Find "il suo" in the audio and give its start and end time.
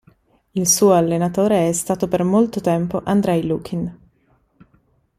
0.53-0.93